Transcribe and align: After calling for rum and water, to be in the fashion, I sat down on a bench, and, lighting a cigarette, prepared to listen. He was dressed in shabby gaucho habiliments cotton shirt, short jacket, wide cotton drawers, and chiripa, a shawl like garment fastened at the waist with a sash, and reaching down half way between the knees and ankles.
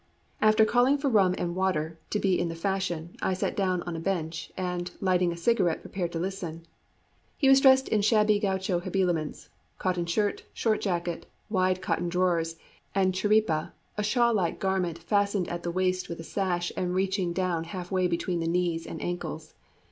After 0.41 0.65
calling 0.65 0.97
for 0.97 1.09
rum 1.11 1.35
and 1.37 1.55
water, 1.55 1.99
to 2.09 2.17
be 2.19 2.39
in 2.39 2.49
the 2.49 2.55
fashion, 2.55 3.15
I 3.21 3.33
sat 3.35 3.55
down 3.55 3.83
on 3.83 3.95
a 3.95 3.99
bench, 3.99 4.51
and, 4.57 4.89
lighting 4.99 5.31
a 5.31 5.37
cigarette, 5.37 5.81
prepared 5.81 6.11
to 6.13 6.19
listen. 6.19 6.65
He 7.37 7.47
was 7.47 7.61
dressed 7.61 7.87
in 7.87 8.01
shabby 8.01 8.39
gaucho 8.39 8.79
habiliments 8.79 9.49
cotton 9.77 10.07
shirt, 10.07 10.41
short 10.55 10.81
jacket, 10.81 11.27
wide 11.51 11.83
cotton 11.83 12.09
drawers, 12.09 12.55
and 12.95 13.13
chiripa, 13.13 13.73
a 13.95 14.01
shawl 14.01 14.33
like 14.33 14.57
garment 14.59 14.97
fastened 14.97 15.47
at 15.49 15.61
the 15.61 15.69
waist 15.69 16.09
with 16.09 16.19
a 16.19 16.23
sash, 16.23 16.71
and 16.75 16.95
reaching 16.95 17.31
down 17.31 17.65
half 17.65 17.91
way 17.91 18.07
between 18.07 18.39
the 18.39 18.47
knees 18.47 18.87
and 18.87 18.99
ankles. 19.03 19.53